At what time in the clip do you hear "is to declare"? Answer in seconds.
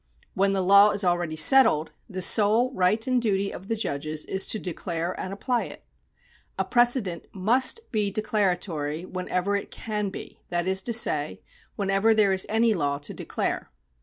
4.25-5.13